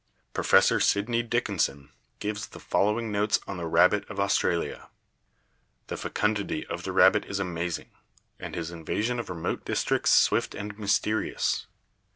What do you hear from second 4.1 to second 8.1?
Aus tralia: "The fecundity of the rabbit is amazing,